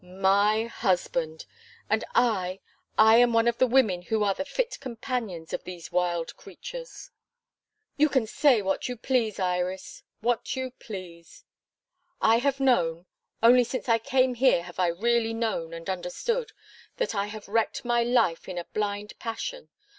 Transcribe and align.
my 0.03 0.63
husband! 0.65 1.45
and 1.87 2.03
I 2.15 2.59
I 2.97 3.17
am 3.17 3.33
one 3.33 3.47
of 3.47 3.59
the 3.59 3.67
women 3.67 4.01
who 4.01 4.23
are 4.23 4.33
the 4.33 4.43
fit 4.45 4.79
companions 4.79 5.53
of 5.53 5.63
these 5.63 5.91
wild 5.91 6.35
creatures." 6.35 7.11
"You 7.97 8.09
can 8.09 8.25
say 8.25 8.63
what 8.63 8.89
you 8.89 8.97
please, 8.97 9.37
Iris; 9.37 10.01
what 10.19 10.55
you 10.55 10.71
please." 10.71 11.43
"I 12.19 12.39
have 12.39 12.59
known 12.59 13.05
only 13.43 13.63
since 13.63 13.87
I 13.87 13.99
came 13.99 14.33
here 14.33 14.63
have 14.63 14.79
I 14.79 14.87
really 14.87 15.35
known 15.35 15.71
and 15.71 15.87
understood 15.87 16.51
that 16.97 17.13
I 17.13 17.27
have 17.27 17.47
wrecked 17.47 17.85
my 17.85 18.01
life 18.01 18.49
in 18.49 18.57
a 18.57 18.65
blind 18.73 19.13
passion. 19.19 19.69